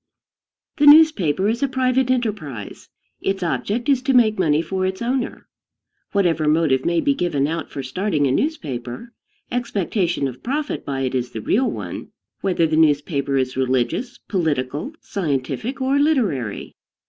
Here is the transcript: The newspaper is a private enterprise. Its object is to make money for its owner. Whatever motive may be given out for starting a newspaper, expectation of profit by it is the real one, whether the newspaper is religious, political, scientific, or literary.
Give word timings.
The 0.77 0.87
newspaper 0.87 1.47
is 1.47 1.61
a 1.61 1.67
private 1.67 2.09
enterprise. 2.09 2.89
Its 3.21 3.43
object 3.43 3.87
is 3.87 4.01
to 4.01 4.15
make 4.15 4.39
money 4.39 4.59
for 4.59 4.83
its 4.83 4.99
owner. 4.99 5.47
Whatever 6.11 6.47
motive 6.47 6.85
may 6.85 6.99
be 7.01 7.13
given 7.13 7.45
out 7.45 7.69
for 7.69 7.83
starting 7.83 8.25
a 8.25 8.31
newspaper, 8.31 9.13
expectation 9.51 10.27
of 10.27 10.41
profit 10.41 10.83
by 10.83 11.01
it 11.01 11.13
is 11.13 11.29
the 11.33 11.41
real 11.41 11.69
one, 11.69 12.07
whether 12.39 12.65
the 12.65 12.77
newspaper 12.77 13.37
is 13.37 13.55
religious, 13.55 14.17
political, 14.17 14.93
scientific, 15.03 15.79
or 15.79 15.99
literary. 15.99 16.73